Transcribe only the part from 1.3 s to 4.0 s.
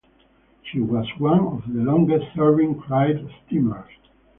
of the longest serving Clyde steamers.